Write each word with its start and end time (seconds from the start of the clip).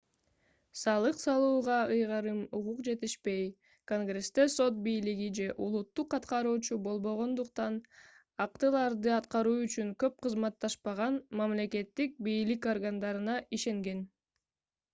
салык 0.83 1.17
салууга 1.23 1.73
ыйгарым 1.95 2.39
укук 2.59 2.79
жетишпей 2.87 3.43
конгрессте 3.91 4.45
сот 4.53 4.79
бийлиги 4.87 5.27
же 5.39 5.49
улуттук 5.65 6.15
аткаруучу 6.19 6.77
болбогондуктан 6.87 7.77
актыларды 8.47 9.11
аткаруу 9.19 9.53
үчүн 9.67 9.91
көп 10.05 10.17
кызматташпаган 10.27 11.19
мамлекеттик 11.43 12.17
бийлик 12.29 12.67
органдарына 12.75 13.37
ишенген 13.59 14.03